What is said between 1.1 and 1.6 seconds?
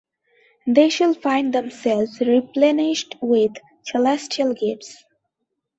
find